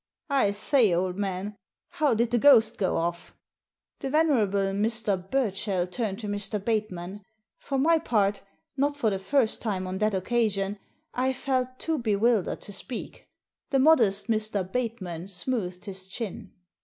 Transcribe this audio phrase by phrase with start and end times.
[0.31, 1.57] I say, old man,
[1.89, 3.35] how did the ghost go off?"
[3.99, 5.15] The venerable Mr.
[5.29, 6.57] Burchell turned to Mr.
[6.59, 7.21] Bateman.
[7.59, 8.41] For my part,
[8.75, 10.79] not for the first time on that occasion,
[11.13, 13.27] I felt too bewildered to speak.
[13.69, 14.63] The modest Mr.
[14.63, 16.51] Bateman smoothed his chin.